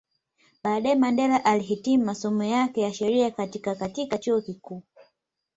Baadae 0.63 0.95
Mandela 0.95 1.45
alihitimu 1.45 2.05
masomo 2.05 2.43
yake 2.43 2.81
ya 2.81 2.93
sheria 2.93 3.31
katika 3.31 3.75
Katika 3.75 4.17
chuo 4.17 4.41
kikuu 4.41 4.83